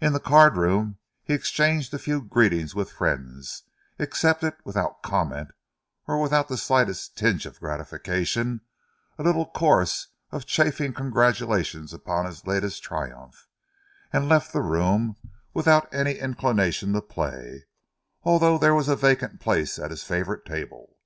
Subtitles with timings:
[0.00, 3.64] In the cardroom he exchanged a few greetings with friends,
[3.98, 5.50] accepted without comment
[6.06, 8.62] or without the slightest tinge of gratification
[9.18, 13.46] a little chorus of chafing congratulations upon his latest triumph,
[14.10, 15.16] and left the room
[15.52, 17.66] without any inclination to play,
[18.22, 20.96] although there was a vacant place at his favourite table.